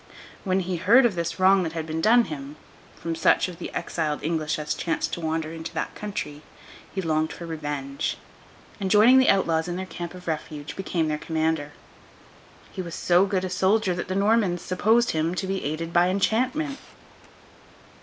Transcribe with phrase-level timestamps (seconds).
[0.43, 2.55] When he heard of this wrong that had been done him
[2.95, 6.41] (from such of the exiled English as chanced to wander into that country),
[6.91, 8.17] he longed for revenge;
[8.79, 11.73] and joining the outlaws in their camp of refuge, became their commander.
[12.71, 16.09] He was so good a soldier, that the Normans supposed him to be aided by
[16.09, 16.79] enchantment.